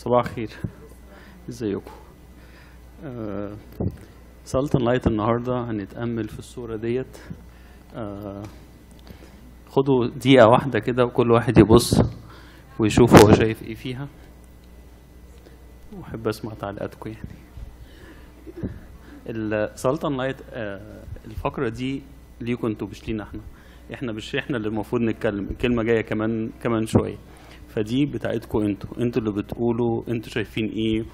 صباح 0.00 0.24
الخير. 0.26 0.48
ازيكم؟ 1.48 1.90
آه 3.04 3.56
salt 4.44 4.67
and 4.67 4.84
light 4.84 5.06
النهارده 5.06 5.70
هنتأمل 5.70 6.28
في 6.28 6.38
الصورة 6.38 6.76
ديت. 6.76 7.18
آه 7.94 8.42
خدوا 9.68 10.06
دقيقة 10.06 10.48
واحدة 10.48 10.78
كده 10.78 11.04
وكل 11.04 11.30
واحد 11.30 11.58
يبص 11.58 12.02
ويشوف 12.78 13.24
هو 13.24 13.32
شايف 13.32 13.62
إيه 13.62 13.74
فيها. 13.74 14.08
واحب 15.98 16.28
أسمع 16.28 16.54
تعليقاتكم 16.54 17.10
يعني. 17.10 17.38
ال 19.26 19.37
salt 19.37 19.82
and 19.82 20.16
light 20.16 20.36
آه 20.50 21.02
الفقرة 21.26 21.68
دي 21.68 22.02
ليكم 22.40 22.66
أنتوا 22.66 22.88
مش 22.88 23.08
لينا 23.08 23.22
إحنا؟ 23.24 23.40
إحنا 23.94 24.12
مش 24.12 24.36
إحنا 24.36 24.56
اللي 24.56 24.68
المفروض 24.68 25.02
نتكلم 25.02 25.48
الكلمة 25.50 25.82
جاية 25.82 26.00
كمان 26.00 26.50
كمان 26.62 26.86
شوية. 26.86 27.16
فدي 27.74 28.06
بتاعتكم 28.06 28.58
أنتوا 28.58 28.90
أنتوا 28.98 29.22
اللي 29.22 29.32
بتقولوا 29.32 30.02
أنتوا 30.08 30.30
شايفين 30.30 30.68
إيه 30.68 31.04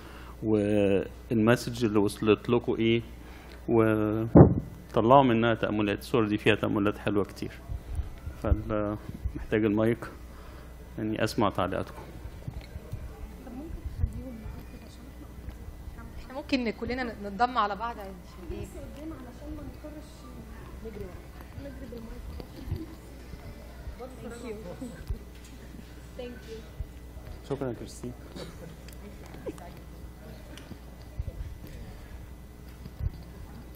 والمسج 0.43 1.85
اللي 1.85 1.99
وصلت 1.99 2.49
لكم 2.49 2.75
إيه 2.75 3.03
وطلعوا 3.69 5.23
منها 5.23 5.55
تأملات. 5.55 5.99
الصور 5.99 6.29
دي 6.29 6.39
فيها 6.39 6.55
تأملات 6.55 6.99
حلوة 6.99 7.25
كتير. 7.25 7.51
فمحتاج 8.43 9.65
المايك 9.65 10.07
يعني 10.99 11.25
اسمع 11.25 11.51
تعليقاتكم 11.51 12.03
إحنا 16.19 16.35
ممكن 16.35 16.71
كلنا 16.71 17.05
نتضم 17.05 17.59
على 17.59 17.77
بعض 17.77 17.97
عشان 17.99 18.13
إيه؟ 18.53 18.67
شكرا 27.49 27.73
كريستين 27.73 28.13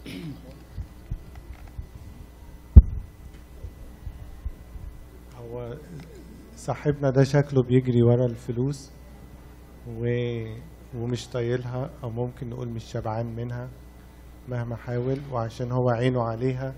هو 5.37 5.77
صاحبنا 6.55 7.09
ده 7.09 7.23
شكله 7.23 7.63
بيجري 7.63 8.01
ورا 8.03 8.25
الفلوس 8.25 8.91
و... 9.87 10.05
ومش 10.95 11.27
طايلها 11.27 11.89
أو 12.03 12.09
ممكن 12.09 12.49
نقول 12.49 12.69
مش 12.69 12.83
شبعان 12.83 13.35
منها 13.35 13.69
مهما 14.47 14.75
حاول 14.75 15.21
وعشان 15.31 15.71
هو 15.71 15.89
عينه 15.89 16.23
عليها 16.23 16.73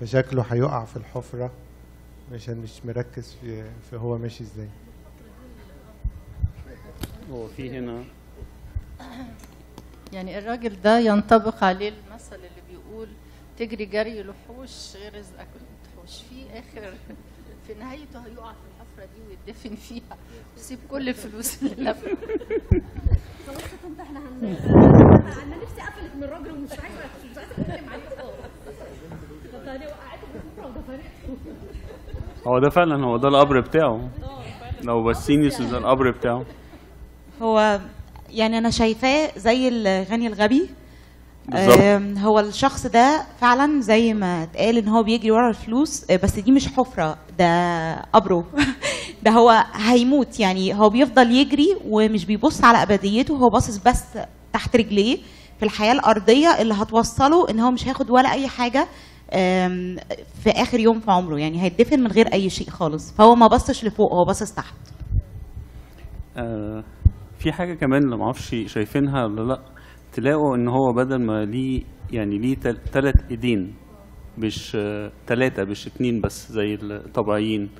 فشكله 0.00 0.42
هيقع 0.42 0.84
في 0.84 0.96
الحفرة 0.96 1.50
عشان 2.32 2.58
مش 2.58 2.86
مركز 2.86 3.34
في, 3.34 3.70
في 3.80 3.96
هو 3.96 4.18
ماشي 4.18 4.44
إزاي. 4.44 4.68
هو 7.32 7.46
في 7.48 7.70
هنا 7.70 8.04
يعني 10.12 10.38
الراجل 10.38 10.80
ده 10.82 10.98
ينطبق 10.98 11.64
عليه 11.64 11.88
المثل 11.88 12.36
اللي 12.36 12.48
بيقول 12.70 13.08
تجري 13.58 13.84
جري 13.84 14.22
لحوش 14.22 14.96
غير 14.96 15.14
رزقك 15.18 15.46
وتحوش 15.54 16.22
في 16.22 16.46
آخر 16.58 16.92
في 17.66 17.74
نهايته 17.74 18.18
هيقع 18.18 18.52
في 18.52 18.58
الحفرة 18.76 19.08
دي 19.14 19.20
ويدفن 19.28 19.74
فيها 19.76 20.16
ويسيب 20.56 20.78
كل 20.90 21.08
الفلوس 21.08 21.62
اللي 21.62 21.90
لفها 21.90 22.14
طنط 23.46 24.00
إحنا 24.00 24.18
أنا 24.18 25.56
نفسي 25.62 25.80
قفلت 25.80 26.14
من 26.16 26.24
الراجل 26.24 26.50
ومش 26.50 26.70
عايزة 26.70 26.98
مش 27.30 27.38
عايزة 27.38 27.52
أتكلم 27.58 27.88
عليه 27.88 28.08
خالص. 28.18 28.34
هو 32.46 32.58
ده 32.58 32.70
فعلا 32.70 33.04
هو 33.04 33.16
ده 33.16 33.28
القبر 33.28 33.60
بتاعه. 33.60 34.08
لو 34.82 35.04
بسينيوس 35.04 35.62
ده 35.62 35.78
القبر 35.78 36.10
بتاعه. 36.10 36.44
هو 37.42 37.80
يعني 38.30 38.58
أنا 38.58 38.70
شايفاه 38.70 39.30
زي 39.36 39.68
الغني 39.68 40.26
الغبي. 40.26 40.68
هو 42.18 42.40
الشخص 42.40 42.86
ده 42.86 43.22
فعلا 43.40 43.80
زي 43.80 44.14
ما 44.14 44.42
اتقال 44.42 44.78
إن 44.78 44.88
هو 44.88 45.02
بيجري 45.02 45.30
ورا 45.30 45.48
الفلوس 45.48 46.10
آه، 46.10 46.16
بس 46.16 46.38
دي 46.38 46.52
مش 46.52 46.68
حفرة 46.68 47.16
ده 47.38 47.94
قبره. 48.00 48.44
ده 49.24 49.30
هو 49.30 49.64
هيموت 49.74 50.40
يعني 50.40 50.74
هو 50.74 50.90
بيفضل 50.90 51.30
يجري 51.30 51.76
ومش 51.88 52.24
بيبص 52.24 52.64
على 52.64 52.82
أبديته 52.82 53.34
هو 53.36 53.48
باصص 53.50 53.76
بس 53.76 54.02
تحت 54.52 54.76
رجليه 54.76 55.18
في 55.58 55.62
الحياة 55.64 55.92
الأرضية 55.92 56.48
اللي 56.60 56.74
هتوصله 56.74 57.50
إن 57.50 57.60
هو 57.60 57.70
مش 57.70 57.86
هياخد 57.88 58.10
ولا 58.10 58.32
أي 58.32 58.48
حاجة 58.48 58.88
في 60.42 60.50
آخر 60.50 60.80
يوم 60.80 61.00
في 61.00 61.10
عمره. 61.10 61.36
يعني 61.38 61.62
هيدفن 61.62 62.00
من 62.00 62.06
غير 62.12 62.32
أي 62.32 62.50
شيء 62.50 62.70
خالص. 62.70 63.12
فهو 63.12 63.34
ما 63.34 63.46
بصش 63.46 63.84
لفوق 63.84 64.12
هو 64.14 64.24
باصص 64.24 64.52
تحت. 64.52 64.74
آه 66.36 66.84
في 67.44 67.52
حاجة 67.52 67.74
كمان 67.74 68.02
اللي 68.04 68.16
معرفش 68.16 68.56
شايفينها 68.66 69.24
ولا 69.24 69.42
لأ 69.42 69.60
تلاقوا 70.12 70.56
إن 70.56 70.68
هو 70.68 70.92
بدل 70.92 71.26
ما 71.26 71.44
ليه 71.44 71.82
يعني 72.12 72.38
ليه 72.38 72.54
تل- 72.54 72.76
تلات 72.92 73.14
إيدين 73.30 73.74
مش 74.38 74.72
تلاتة 75.26 75.64
مش 75.64 75.86
اتنين 75.86 76.20
بس 76.20 76.52
زي 76.52 76.74
الطبيعيين. 76.74 77.70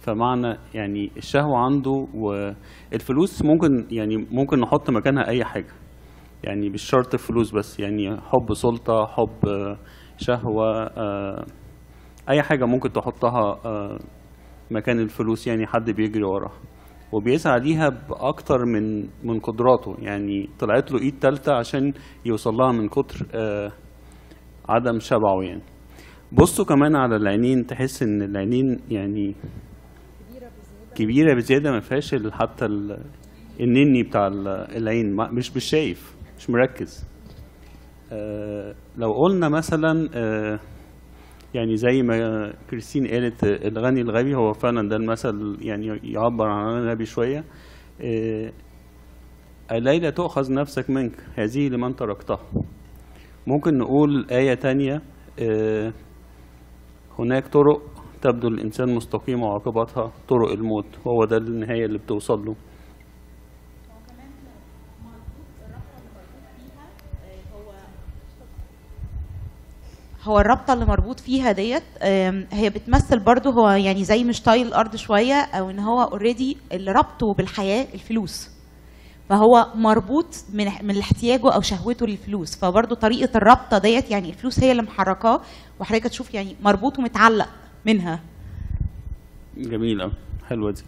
فمعنى 0.00 0.56
يعني 0.74 1.10
الشهوة 1.16 1.58
عنده 1.58 2.06
والفلوس 2.14 3.42
ممكن 3.44 3.86
يعني 3.90 4.16
ممكن 4.30 4.60
نحط 4.60 4.90
مكانها 4.90 5.28
أي 5.28 5.44
حاجة. 5.44 5.72
يعني 6.44 6.70
مش 6.70 6.82
شرط 6.82 7.14
الفلوس 7.14 7.50
بس 7.54 7.80
يعني 7.80 8.20
حب 8.20 8.54
سلطة 8.54 9.06
حب 9.06 9.76
شهوة 10.18 10.82
آه، 10.86 11.46
أي 12.28 12.42
حاجة 12.42 12.64
ممكن 12.64 12.92
تحطها 12.92 13.60
آه، 13.64 13.98
مكان 14.70 14.98
الفلوس 15.00 15.46
يعني 15.46 15.66
حد 15.66 15.90
بيجري 15.90 16.24
وراها. 16.24 16.71
وبيسعى 17.12 17.60
ليها 17.60 17.88
بأكتر 17.88 18.64
من 18.64 19.00
من 19.24 19.40
قدراته. 19.40 19.96
يعني 19.98 20.48
طلعت 20.58 20.92
له 20.92 20.98
إيد 20.98 21.18
تالتة 21.18 21.52
عشان 21.52 21.92
يوصل 22.24 22.54
لها 22.54 22.72
من 22.72 22.88
كتر 22.88 23.26
آه، 23.34 23.72
عدم 24.68 24.98
شبعه 24.98 25.42
يعني. 25.42 25.62
بصوا 26.32 26.64
كمان 26.64 26.96
على 26.96 27.16
العينين 27.16 27.66
تحس 27.66 28.02
إن 28.02 28.22
العينين 28.22 28.78
يعني 28.90 29.34
كبيرة 30.94 31.34
بزيادة 31.34 31.70
ما 31.70 31.80
فيهاش 31.80 32.14
حتى 32.32 32.64
ال- 32.64 33.04
النني 33.60 34.02
بتاع 34.02 34.26
ال- 34.26 34.48
العين. 34.76 35.16
مش 35.16 35.56
مش 35.56 35.64
شايف 35.64 36.14
مش 36.38 36.50
مركز. 36.50 37.06
آه، 38.12 38.74
لو 38.96 39.12
قلنا 39.12 39.48
مثلا 39.48 40.08
آه، 40.14 40.58
يعني 41.54 41.76
زي 41.76 42.02
ما 42.02 42.52
كريستين 42.70 43.06
قالت 43.06 43.44
آه، 43.44 43.68
الغني 43.68 44.00
الغبي 44.00 44.34
هو 44.34 44.52
فعلا 44.52 44.88
ده 44.88 44.96
المثل 44.96 45.56
يعني 45.60 46.00
يعبر 46.04 46.46
عن 46.48 46.66
الغني 46.68 46.84
الغبي 46.84 47.04
شوية. 47.06 47.44
آه، 48.00 48.52
الليلة 49.72 50.10
تؤخذ 50.10 50.52
نفسك 50.52 50.90
منك؟ 50.90 51.12
هذه 51.36 51.68
لمن 51.68 51.96
تركتها. 51.96 52.40
ممكن 53.46 53.78
نقول 53.78 54.26
آية 54.30 54.54
تانية 54.54 55.02
آه، 55.38 55.92
هناك 57.18 57.46
طرق 57.48 57.82
تبدو 58.22 58.48
الإنسان 58.48 58.94
مستقيمة 58.94 59.46
وعاقبتها 59.46 60.12
طرق 60.28 60.50
الموت 60.52 60.86
هو 61.06 61.24
ده 61.24 61.36
النهاية 61.36 61.86
اللي 61.86 61.98
بتوصل 61.98 62.44
له. 62.46 62.54
هو 70.24 70.40
الرابطة 70.40 70.72
اللي 70.72 70.84
مربوط 70.84 71.20
فيها 71.20 71.52
ديت 71.52 71.82
هي 72.52 72.70
بتمثل 72.70 73.18
برضو 73.18 73.50
هو 73.50 73.70
يعني 73.70 74.04
زي 74.04 74.24
مش 74.24 74.42
طايل 74.42 74.66
الأرض 74.66 74.96
شوية 74.96 75.34
أو 75.34 75.70
إن 75.70 75.78
هو 75.78 76.02
اوريدي 76.02 76.56
اللي 76.72 76.92
ربطه 76.92 77.34
بالحياة 77.34 77.86
الفلوس. 77.94 78.50
فهو 79.28 79.66
مربوط 79.74 80.26
من 80.52 80.70
من 80.82 80.98
احتياجه 80.98 81.52
أو 81.52 81.60
شهوته 81.60 82.06
للفلوس. 82.06 82.56
فبرضو 82.56 82.94
طريقة 82.94 83.36
الرابطة 83.36 83.78
ديت 83.78 84.10
يعني 84.10 84.30
الفلوس 84.30 84.60
هي 84.60 84.70
اللي 84.72 84.82
محركاه 84.82 85.40
وحضرتك 85.80 86.04
تشوف 86.04 86.34
يعني 86.34 86.56
مربوط 86.62 86.98
ومتعلق 86.98 87.48
منها. 87.86 88.20
جميل 89.56 90.00
أوي 90.00 90.12
حلوة 90.48 90.70
دي. 90.70 90.82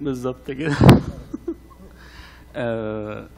بالظبط 0.00 0.50
كده. 0.50 0.76
آه، 2.58 3.28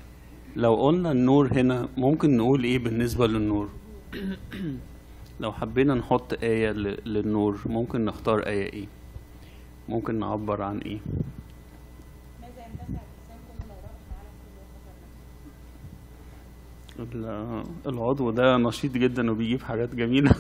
لو 0.56 0.74
قلنا 0.76 1.12
النور 1.12 1.52
هنا 1.52 1.88
ممكن 1.96 2.36
نقول 2.36 2.64
إيه 2.64 2.78
بالنسبة 2.78 3.26
للنور؟ 3.26 3.68
لو 5.40 5.52
حبينا 5.52 5.94
نحط 5.94 6.32
آية 6.42 6.70
ل- 6.70 6.98
للنور 7.12 7.58
ممكن 7.66 8.04
نختار 8.04 8.46
آية 8.46 8.72
إيه؟ 8.72 8.86
ممكن 9.88 10.18
نعبر 10.18 10.62
عن 10.62 10.78
إيه؟ 10.78 10.98
ال- 16.98 17.64
العضو 17.86 18.30
ده 18.30 18.56
نشيط 18.56 18.92
جدا 18.92 19.30
وبيجيب 19.30 19.62
حاجات 19.62 19.94
جميلة. 19.94 20.34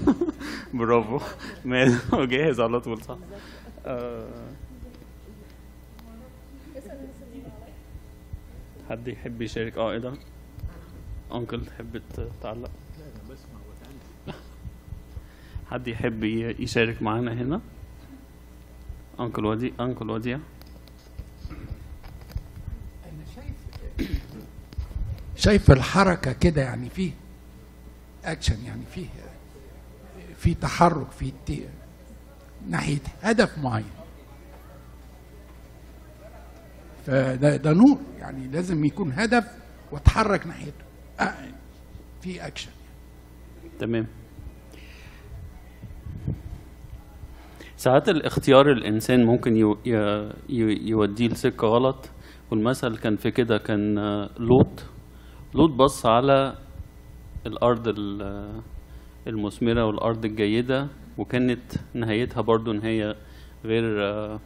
برافو. 0.74 1.18
جاهز 2.32 2.60
على 2.60 2.80
طول 2.80 3.02
صح؟ 3.02 3.18
آه، 3.86 4.28
حد 8.90 9.08
يحب 9.08 9.42
يشارك 9.42 9.78
آه 9.78 9.92
إيه 9.92 9.98
ده 9.98 10.12
انكل 11.32 11.66
تحب 11.66 12.02
تعلق 12.42 12.70
حد 15.70 15.88
يحب 15.88 16.24
يشارك 16.58 17.02
معانا 17.02 17.32
هنا؟ 17.32 17.60
انكل 19.20 19.44
ودي 19.44 19.72
انكل 19.80 20.10
وديع. 20.10 20.38
أنا 23.04 23.24
شايف 23.36 23.54
شايف 25.36 25.70
الحركة 25.70 26.32
كده 26.32 26.62
يعني 26.62 26.90
فيه 26.90 27.12
اكشن 28.24 28.64
يعني 28.64 28.82
فيه 28.94 29.06
في 30.38 30.54
تحرك 30.54 31.10
في 31.10 31.32
ناحية 32.68 32.98
هدف 33.22 33.58
معين. 33.58 33.99
فده 37.04 37.56
ده 37.56 37.72
نور 37.72 37.98
يعني 38.18 38.48
لازم 38.48 38.84
يكون 38.84 39.12
هدف 39.12 39.44
واتحرك 39.92 40.46
ناحيته. 40.46 40.84
آه، 41.20 41.34
في 42.20 42.46
اكشن 42.46 42.70
تمام. 43.78 44.06
ساعات 47.76 48.08
الاختيار 48.08 48.72
الإنسان 48.72 49.24
ممكن 49.26 49.56
يوديه 50.86 51.28
لسكة 51.28 51.66
غلط 51.66 52.10
والمثل 52.50 52.96
كان 52.96 53.16
في 53.16 53.30
كده 53.30 53.58
كان 53.58 53.98
آه، 53.98 54.30
لوط. 54.38 54.84
لوط 55.54 55.70
بص 55.70 56.06
على 56.06 56.54
الأرض 57.46 57.88
ال- 57.88 58.60
المثمرة 59.26 59.84
والأرض 59.86 60.24
الجيدة 60.24 60.88
وكانت 61.18 61.72
نهايتها 61.94 62.40
برضو 62.40 62.72
نهاية 62.72 63.16
غير 63.64 64.04
آه، 64.08 64.40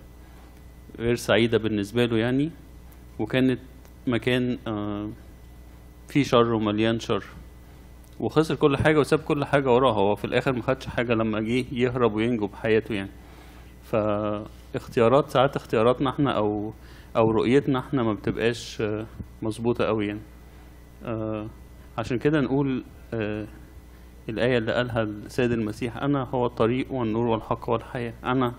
غير 0.99 1.15
سعيدة 1.15 1.59
بالنسبة 1.59 2.05
له 2.05 2.17
يعني 2.19 2.51
وكانت 3.19 3.61
مكان 4.07 4.59
آه، 4.67 5.11
فيه 6.09 6.23
شر 6.23 6.53
ومليان 6.55 7.01
شر. 7.01 7.25
وخسر 8.21 8.55
كل 8.55 8.77
حاجة 8.77 8.99
وساب 8.99 9.19
كل 9.19 9.45
حاجة 9.45 9.71
وراه 9.71 9.93
هو 9.93 10.15
في 10.15 10.25
الآخر 10.25 10.53
ما 10.53 10.63
خدش 10.63 10.87
حاجة 10.87 11.13
لما 11.15 11.41
جه 11.41 11.65
يهرب 11.73 12.15
وينجو 12.15 12.47
بحياته 12.47 12.95
يعني. 12.95 13.11
فاختيارات 13.83 15.31
ساعات 15.31 15.57
اختياراتنا 15.57 16.11
إحنا 16.11 16.37
أو 16.37 16.73
أو 17.17 17.31
رؤيتنا 17.31 17.79
إحنا 17.79 18.03
ما 18.03 18.13
بتبقاش 18.13 18.81
آه، 18.81 19.07
مظبوطة 19.43 19.85
قوي 19.85 20.07
يعني. 20.07 20.21
آه، 21.05 21.47
عشان 21.99 22.19
كده 22.19 22.41
نقول 22.41 22.85
الآية 24.29 24.59
اللي 24.59 24.73
قالها 24.73 25.03
السيد 25.03 25.53
المسيح 25.53 25.97
أنا 25.97 26.23
هو 26.23 26.47
الطريق 26.47 26.93
والنور 26.93 27.27
والحق 27.27 27.71
والحياة. 27.71 28.15
أنا 28.25 28.55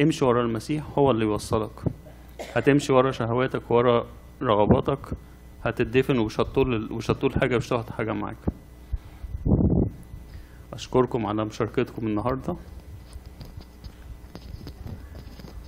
امشي 0.00 0.24
ورا 0.24 0.42
المسيح 0.42 0.84
هو 0.98 1.10
اللي 1.10 1.24
يوصلك. 1.24 1.70
هتمشي 2.54 2.92
ورا 2.92 3.10
شهواتك 3.10 3.70
ورا 3.70 4.06
رغباتك 4.42 4.98
هتدفن 5.64 6.18
ومش 6.18 6.40
هتطول 6.40 6.92
ومش 6.92 7.10
هتطول 7.10 7.34
حاجة 7.34 7.56
مش 7.56 7.72
هتاخد 7.72 7.90
حاجة 7.90 8.12
معاك. 8.12 8.36
أشكركم 10.72 11.26
على 11.26 11.44
مشاركتكم 11.44 12.06
النهاردة. 12.06 12.56